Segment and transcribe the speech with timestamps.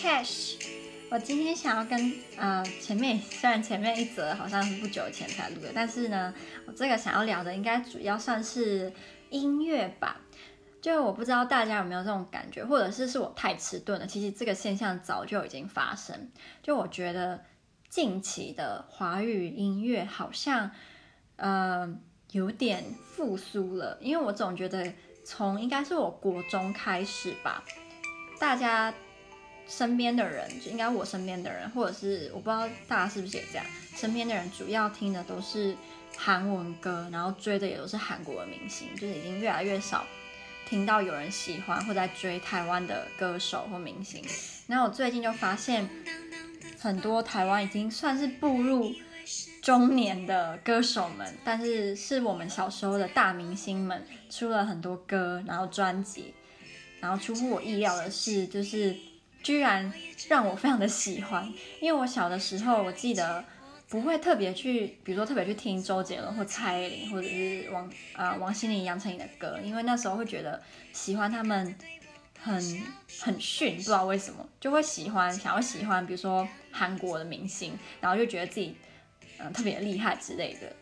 [0.00, 0.54] Trash。
[1.10, 6.32] 我今天想要跟呃前面虽然前面一则好像是不久前才录的，但是呢，
[6.66, 8.90] 我这个想要聊的应该主要算是
[9.28, 10.18] 音乐吧。
[10.80, 14.06] 就我不知道大家有没有这种感觉，或者是是我太迟钝了。
[14.06, 16.30] 其实这个现象早就已经发生。
[16.62, 17.44] 就我觉得
[17.90, 20.70] 近期的华语音乐好像
[21.36, 21.94] 呃
[22.30, 24.90] 有点复苏了，因为我总觉得
[25.26, 27.62] 从应该是我国中开始吧，
[28.38, 28.94] 大家
[29.70, 35.76] 身边的人，就应该我身边的人，或者是我不知道大家是不是也这样，身边的人主要听的都是
[36.16, 40.04] 韩文歌，然后追的也都是韩国的明星，就是已经越来越少。
[40.68, 44.24] 听到有人喜欢或在追台湾的歌手或明星，
[44.68, 45.88] 然后我最近就发现，
[46.78, 48.94] 很多台湾已经算是步入
[49.62, 56.32] 中年的歌手们，但是是我们小时候的大明星们出了很多歌，然后专辑，
[57.00, 58.96] 然后出乎我意料的是，就是
[59.42, 59.92] 居然
[60.28, 63.44] 让我非常的喜欢，因为我小的时候我记得。
[63.90, 71.74] 不会特别去，比如说特别去听周杰伦或蔡依林，或者是王啊、呃、王心凌、杨丞琳的歌，因为那时候会觉得喜欢他们
[72.38, 72.54] 很
[73.18, 78.76] 很逊，不知道为什么就会喜欢，想要喜欢，比如说韩国的明星，然后就觉得自己
[79.38, 80.72] 嗯、特别厉害之类的。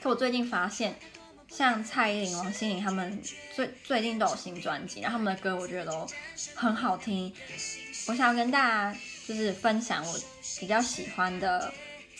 [0.00, 0.94] 可我最近发现，
[1.50, 3.20] 像蔡依林、王心凌他们
[3.54, 6.08] 最最近都有新专辑，然后他们的歌我觉得都
[6.54, 7.32] 很好听。
[8.06, 10.18] 我想要跟大家就是分享我
[10.58, 11.72] 比较喜欢的。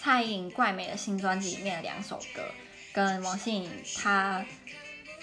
[0.03, 2.43] 蔡依林怪美的新专辑里面的两首歌，
[2.91, 4.43] 跟王心凌她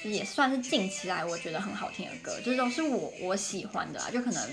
[0.04, 4.12] 就也算是近期来我觉得很好听的歌，就是都是我我喜欢的啊。
[4.12, 4.50] 就可能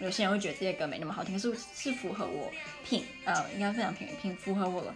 [0.00, 2.50] 有些人会觉得这些歌没那么好听，是是符合我
[2.84, 4.92] 品呃，应该非常品品符合我的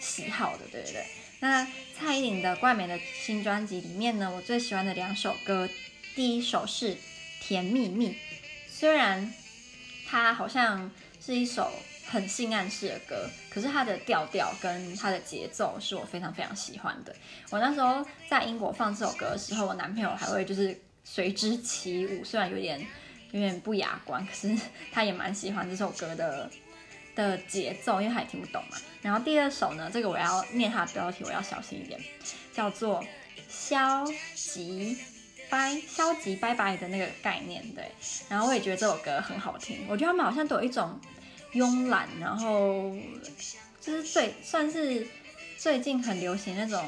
[0.00, 1.04] 喜好的，对不对。
[1.40, 5.68] 那蔡依林的怪美的新专辑里面呢，我最喜欢的两首歌，
[6.14, 6.94] 第一首是
[7.40, 8.08] 《甜蜜蜜》，
[8.68, 9.32] 虽然
[10.08, 10.90] 它好像
[11.20, 11.70] 是一首。
[12.10, 17.14] 很性暗示的歌，可是它的调调跟它的节奏是我非常非常喜欢的。
[17.50, 22.84] 我那时候在英国放这首歌的时候，我男朋友还会就是随之起舞，虽然有点
[23.30, 24.58] 有点不雅观，可是
[24.90, 26.50] 他也蛮喜欢这首歌的
[27.14, 28.76] 的节奏，因为他也听不懂嘛。
[29.02, 32.00] 然后第二首呢，这个我要念它的标题，我要小心一点，
[32.52, 33.04] 叫做
[33.48, 34.04] 消
[34.34, 34.98] 极
[35.48, 37.90] 拜消极拜拜的那个概念，对。
[38.28, 40.98] 然后我也觉得这首歌很好听，我觉得他们好像都有一种。
[41.52, 42.94] 慵懒，然后
[43.80, 45.04] 就是最算是
[45.58, 46.80] 最近很流行那种，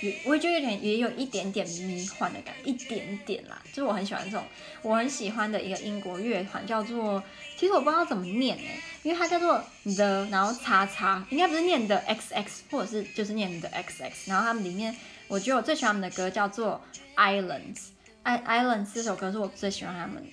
[0.00, 3.60] 也我也觉得有点也有一点点迷幻的感觉，一点点啦。
[3.68, 4.44] 就是我很喜欢这种，
[4.82, 7.22] 我很喜欢的一个英国乐团叫做，
[7.56, 14.10] 其实我不知道怎么念诶，因为它叫做 The，然后叉叉，应该不是念的 XX，或者是就是念的 XX。
[14.26, 14.96] 然后他们里面，
[15.28, 16.82] 我觉得我最喜欢他们的歌叫做
[17.16, 20.24] Islands，I Islands 这首歌是我最喜欢他们。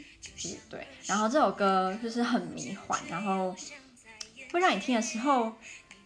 [0.69, 3.55] 对，然后这首歌就是很迷幻，然后
[4.51, 5.53] 会让你听的时候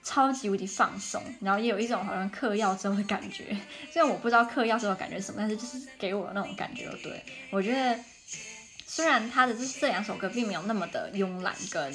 [0.04, 3.46] 超级无敌放松，然后也有一种好像嗑药之后的感觉。
[3.92, 6.90] 虽然我不知道嗑药之后感觉什么，但是就是给我那种感觉。
[7.04, 8.00] 对，我觉得
[8.86, 11.94] 虽然他的这这两首歌并没有那么的慵懒跟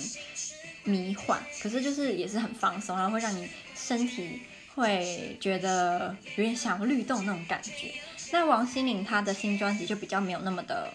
[0.84, 4.42] 迷幻，可是就是也是很放松，然后会让你身体
[4.74, 7.92] 会觉得有点想要律动那种感觉。
[8.32, 10.92] 那王心凌她的新专辑就比较没有那么的。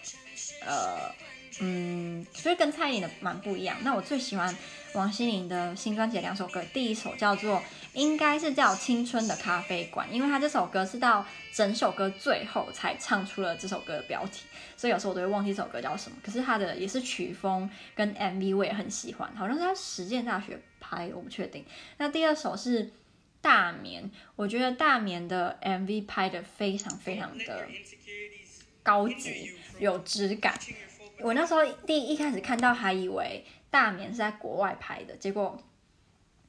[0.64, 1.12] 呃，
[1.64, 3.76] 嗯，所以跟蔡依林的蛮不一样。
[3.84, 4.52] 那我最喜欢
[4.94, 7.62] 王心凌的新专辑两首歌，第一首叫做，
[7.92, 14.42] 应该是叫《青春的咖啡馆》，因为他这首歌是到整首歌最后才唱出了这首歌的标题，
[14.76, 16.16] 所以有时候我都会忘记这首歌叫什么。
[16.20, 21.64] 可是他的也是曲风跟 MV 我也很喜欢，好像是在实践大学拍，我不确定。
[21.98, 22.86] 那第二首是
[23.40, 24.02] 《大眠》，
[24.34, 27.68] 我觉得《大眠》的 MV 拍得非常非常的
[28.82, 29.52] 高级。
[29.78, 30.58] 有质感。
[31.22, 35.56] 我那时候第一,一开始看到，还以为大眠是在国外拍的，结果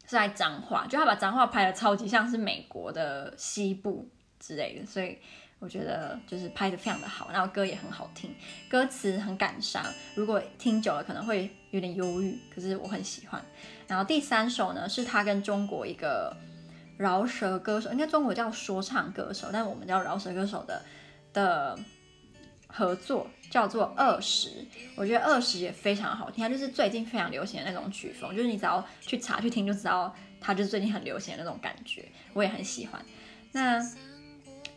[0.05, 5.17] 是在彰化，就他把彰化拍的超级像是美国的西部之类的，所以
[5.59, 8.35] 我觉得就是拍的非常的好，然后歌也很好听，
[8.69, 9.83] 歌词很感伤，
[10.15, 13.43] 如果听久了可能会有点忧郁，可是我很喜欢。
[13.87, 16.35] 然后第三首呢，是他跟中国一个
[16.97, 20.81] 饶舌歌手，应该中国叫说唱歌手，但我们叫饶舌歌手的
[21.31, 21.77] 的。
[22.75, 24.65] 合作叫做二十，
[24.95, 32.03] 我觉得二十也非常好听，它就是最近非常流行的那种曲风，就是你只要去查去听就知道，它就是最近很流行的那种感觉，
[32.33, 32.99] 我也很喜欢。
[33.51, 33.79] 那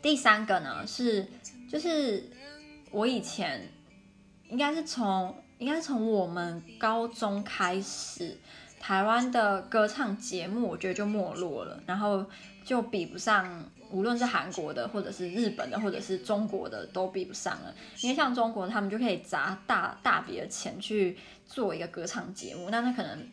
[0.02, 1.26] 第三个呢是，
[1.70, 2.30] 就是
[2.90, 3.72] 我以前
[4.50, 8.36] 应该是从应该是从我们高中开始，
[8.78, 12.26] 台湾的歌唱节目我觉得就没落了，然后
[12.62, 17.74] 就比不上无论是韩国的，或者是日本的，或者是中国的，都比不上了。
[18.02, 21.16] 因为像中国，他们就可以砸大大笔的钱去
[21.46, 23.28] 做一个歌唱节目，那那可能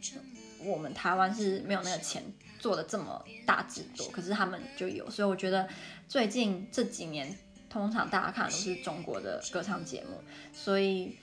[0.63, 2.23] 我们台湾是没有那个钱
[2.59, 5.09] 做的这么大制作，可是他们就有。
[5.09, 5.67] 所以我觉得
[6.07, 7.37] 最近这几年，
[7.69, 10.21] 通常大家看的都是中国的歌唱节目，
[10.53, 11.17] 所以。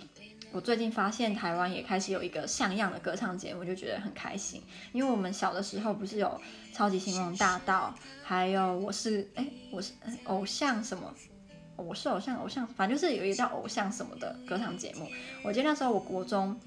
[0.53, 4.63] 我最近发现台湾也开始有一个像样的歌唱节目，就觉得很开心。
[4.93, 6.41] 因为我们小的时候不是有
[6.73, 9.93] 超级星光大道，还有我是哎我是
[10.25, 11.15] 偶像什么，
[11.77, 15.07] 我是偶像偶像，反正就是有一个叫偶像什么的歌唱节目。
[15.45, 16.59] 我记得那时候我国中，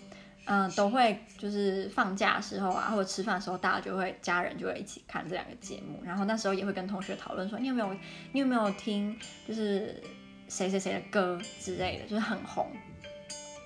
[0.46, 6.02] 嗯，都会就是放假的时候啊，或者吃饭的时候，大家就会家人就会一起看这两个节目。
[6.06, 7.94] 然后那时候也会跟同学讨论说，你有没有
[8.32, 9.14] 你有没有听
[9.46, 10.02] 就是
[10.48, 12.72] 谁谁谁的歌之类的，就是很红。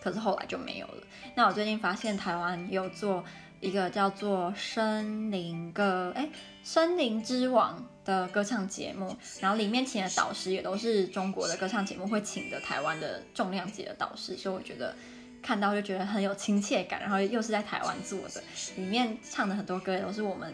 [0.01, 1.03] 可是后来就没有了。
[1.35, 3.23] 那我最近发现台湾有做
[3.59, 6.25] 一个叫做《森林歌》哎，
[6.63, 14.95] 《森林之王》的歌唱节目，然后里面请的导师也都是中国的歌唱节目会请的台湾的重量级的导师，所以我觉得
[15.41, 16.99] 看到就觉得很有亲切感。
[16.99, 18.41] 然后又是在台湾做的，
[18.75, 20.53] 里面唱的很多歌也都是我们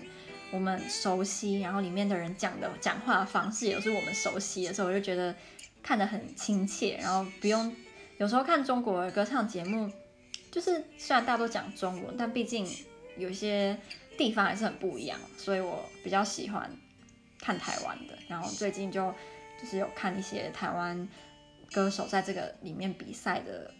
[0.51, 5.35] 我们熟悉，然后里面的人讲的讲话的方式也是我们熟悉的，所以我就觉得
[5.81, 7.73] 看得很亲切，然后不用。
[8.17, 9.91] 有时候看中国的歌唱节目，
[10.51, 12.65] 就是虽然大家都讲中文，但毕竟
[13.17, 13.77] 有些
[14.17, 16.69] 地方还是很不一样，所以我比较喜欢
[17.39, 18.13] 看台湾的。
[18.27, 19.13] 然后最近就
[19.59, 21.07] 就是有看一些台湾
[21.71, 23.73] 歌手在这个里面比赛的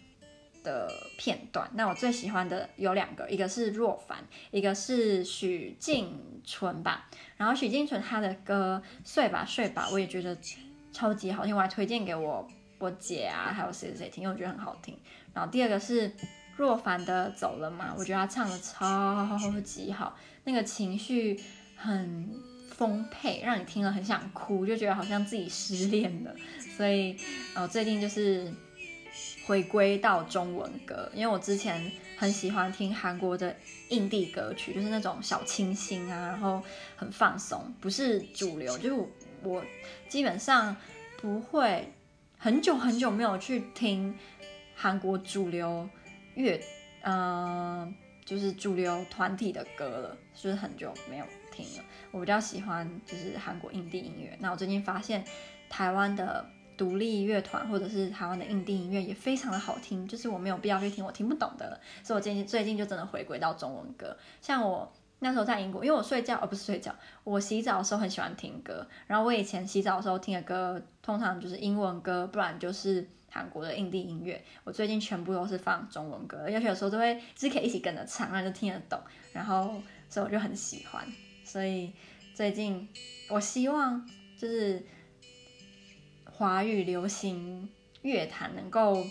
[0.62, 1.70] 的片段。
[1.74, 4.18] 那我最喜欢的有两个，一个是若凡，
[4.50, 7.08] 一个是许静纯吧。
[7.36, 10.36] 然后许静纯她的歌《睡吧睡吧》，我也觉得
[10.92, 12.46] 超级好听，我还推荐给我。
[12.84, 14.94] 我姐啊，还有谁谁谁听，我觉得很好听。
[15.32, 16.12] 然后第二个是
[16.54, 19.26] 若凡的《走了嘛》，我觉得他唱的超
[19.62, 20.14] 级好，
[20.44, 21.40] 那个情绪
[21.76, 22.30] 很
[22.70, 26.34] 丰沛，让你听了很想哭，就觉得好像自己失恋了。
[26.76, 27.16] 所以，
[27.54, 28.52] 呃，最近就是
[29.46, 33.56] 回归到中文歌，因为我之前很喜欢听韩国的
[33.88, 36.62] 印地歌曲，就是那种小清新啊，然后
[36.96, 39.06] 很放松，不是主流，就是，
[39.42, 39.64] 我
[40.06, 40.76] 基本上
[41.16, 41.90] 不会。
[42.44, 44.14] 很久很久没有去听
[44.74, 45.88] 韩国主流
[46.34, 46.60] 乐，
[47.00, 51.84] 嗯、就是主流团体的歌了，就是很久没有听了。
[52.10, 54.36] 我比较喜欢就是韩国印地音乐。
[54.40, 55.24] 那我最近发现
[55.70, 56.44] 台湾的
[56.76, 64.92] 独立乐团或者是台湾的印地音乐也非常的好听，就是我没有必要去听我听不懂的了，所以我最近最近就真的回归到中文歌，像我。
[65.24, 66.94] 那时候在英国，因为我睡觉，而、不是睡觉，
[67.24, 68.86] 我洗澡的时候很喜欢听歌。
[69.06, 74.44] 然后我以前洗澡的时候听的歌，通常就是英文歌，不然就是韩国的印地音乐。
[74.64, 79.00] 我最近全部都是放中文歌，而且有时候都会，就是可以一起跟着唱，然后就听得懂。
[79.32, 79.80] 然后
[80.10, 81.02] 所以我就很喜欢。
[81.42, 81.94] 所以
[82.34, 82.86] 最近
[83.30, 84.06] 我希望
[84.36, 84.84] 就是
[86.26, 87.66] 华语流行
[88.02, 89.02] 乐坛能够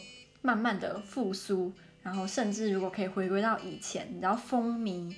[0.43, 1.73] 慢慢的复苏，
[2.03, 5.15] 然后甚至如果可以回归到以前，你知道风靡。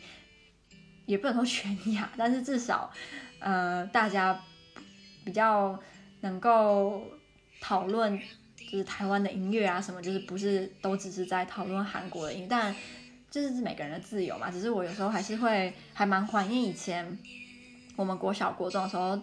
[1.06, 2.92] 也不能说全亚， 但是至少，
[3.40, 4.40] 呃，大家
[5.24, 5.80] 比较
[6.22, 7.04] 能够
[7.62, 8.20] 讨论，
[8.58, 12.76] 就是台湾的音乐啊什么，就是不是都只是在讨论韩国的音乐，但
[13.30, 14.50] 就是每个人的自由嘛。
[14.50, 17.18] 只是我有时候还是会还蛮怀念以前
[17.96, 19.20] 我们国小国中的时候，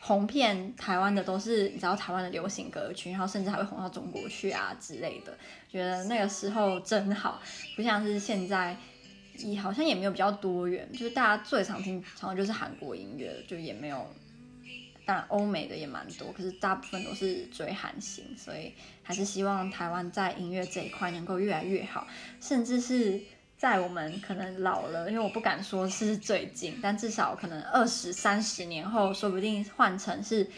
[0.00, 5.36] 红遍台湾的都是你知道台湾的流行歌曲，然后甚至还会红到中国去啊之类的。
[5.68, 7.42] 觉得那个时候真好，
[7.76, 8.74] 不像是现在。
[9.38, 14.06] 也好像也没有比较多元，就是大家最常听，常就是韩国音乐，就也没有，
[15.04, 22.06] 当然欧美的也蛮多，可是大部分都是追韩星，所以还是希望台湾在音乐这一块能够越来越好，
[22.40, 23.20] 甚至是
[23.56, 30.48] 在我们可能老了，因为我不敢说是最近，但至少可能二十三十年后，说不定换成是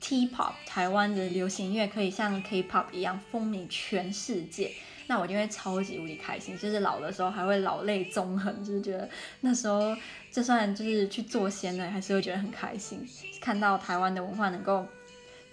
[0.00, 4.72] T-pop，台湾的流行音乐可以像 K-pop 一样风靡全世界。
[5.06, 9.08] 那我就会超级无敌开心，就是老的时候还会老泪纵横，就是觉得
[9.40, 9.96] 那时候
[10.30, 13.06] 就算就是去做仙了，还是会觉得很开心。
[13.40, 14.86] 看到台湾的文化能够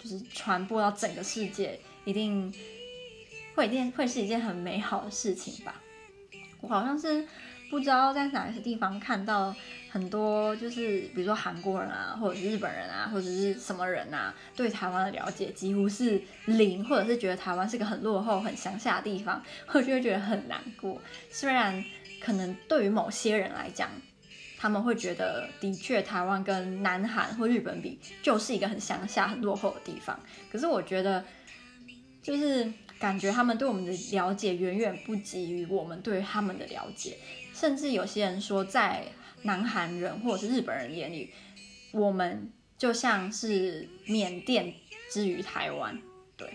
[0.02, 2.52] 就是传播到整个世界，一定
[3.54, 5.80] 会一定会是一件很美好的事情吧。
[6.60, 7.26] 我好像是
[7.70, 9.54] 不知道在哪些地方看到。
[9.94, 21.00] 很多就是比如说韩国人啊，或者是日本人啊，或者是什么人啊，对台湾的了解几乎是零，或者是觉得台湾是个很落后、很乡下的地方，我就会觉得很难过。
[21.30, 21.84] 虽然
[22.20, 23.88] 可能对于某些人来讲，
[24.58, 30.18] 他们会觉得的确台湾跟南韩或日本比，就是一个很乡下、很落后的地方。
[30.50, 31.24] 可是我觉得，
[32.20, 37.16] 就是感觉他们对我们的了解远远不及于我们对他们的了解，
[37.52, 39.04] 甚至有些人说在。
[39.44, 41.32] 南韩人或者是日本人眼里，
[41.92, 44.74] 我们就像是缅甸
[45.10, 45.98] 之于台湾。
[46.36, 46.52] 对，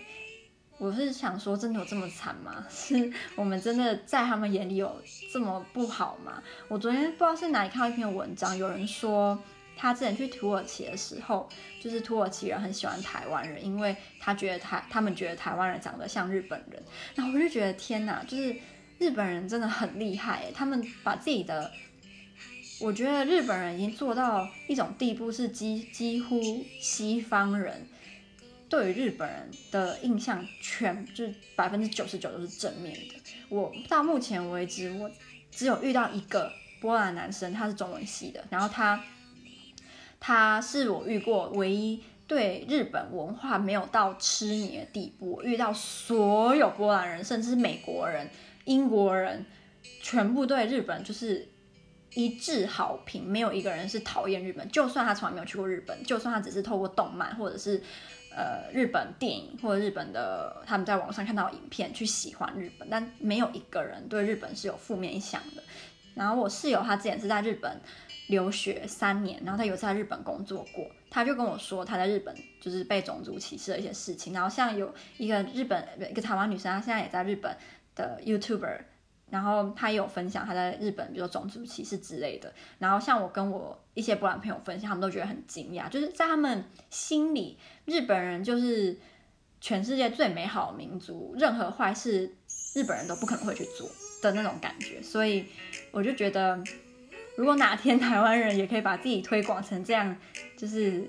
[0.78, 2.64] 我是想说，真的有这么惨吗？
[2.70, 6.42] 是我们真的在他们眼里有这么不好吗？
[6.68, 9.42] 我昨天不知道是哪里看到一篇文章，有人说。
[9.76, 11.48] 他之前去土耳其的时候，
[11.80, 16.82] 就是土耳其人很喜欢台湾人，因为他觉得台他们觉得台湾人长得像日本人。
[17.14, 18.54] 然后我就觉得天哪，就是
[18.98, 21.72] 日本人真的很厉害，他们把自己的，
[22.80, 26.40] 我觉得日本人已经做到一种地步，是几几乎
[26.80, 27.86] 西方人
[28.68, 33.14] 对于日本人的印象全就是百分之九十九都是正面的。
[33.48, 35.10] 我到目前为止，我
[35.50, 39.02] 只有遇到一个波兰男生，他是中文系的，然后他。
[40.22, 45.40] 他是我遇过唯一对日本文化没有到痴迷的地步。
[45.42, 48.28] 遇到所有波兰人，甚至是美国人、
[48.66, 49.46] 英国人，
[50.02, 51.48] 全部对日本就是
[52.14, 54.68] 一致好评，没有一个人是讨厌日本。
[54.70, 57.82] 就算他从来没有去过日本，就算他只是透过动漫或者是
[58.36, 65.62] 呃日本电影或者日本的他们在网上看到影片去喜欢日本，但没有一个人对日本是有负面印象的。
[66.14, 67.80] 然后我室友他之前是在日本。
[68.26, 74.32] 留学三年，然后他有在日本工作过，他就跟我说他在日本就是被种族歧视的一些事情。
[74.32, 77.56] 然后像有一个日本一个台湾女生，她现在也在日本
[77.96, 78.78] 的 YouTuber，
[79.30, 82.52] 然后他也有分享他在日本，比如说种族歧视之类的。
[82.78, 88.98] 然后像我跟我一些波兰朋友分享，他们都觉得很惊讶，就是在他们心里，日本人就是
[89.60, 92.34] 全世界最美好的民族，任何坏事
[92.74, 93.88] 日本人都不可能会去做
[94.22, 95.00] 的那种感觉。
[95.02, 95.46] 所以
[95.90, 96.62] 我就觉得。
[97.36, 100.14] 如果哪天台湾人也可以把自己推广成这样，
[100.58, 101.08] 就是，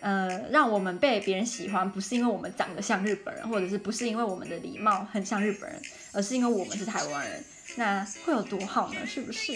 [0.00, 5.80] 呃，让我们被别人喜欢，不是因为我们长得像日本人，或者是不是因为我们的礼貌很像日本人，
[6.12, 7.44] 而是因为我们是台湾人，
[7.76, 9.06] 那会有多好呢？
[9.06, 9.52] 是不是？